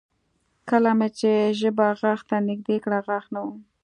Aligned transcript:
کله 0.69 0.91
مې 0.99 1.09
چې 1.19 1.31
ژبه 1.59 1.87
غاښ 1.99 2.19
ته 2.29 2.35
نږدې 2.49 2.77
کړه 2.83 2.99
غاښ 3.07 3.25
نه 3.33 3.39
و 3.45 3.47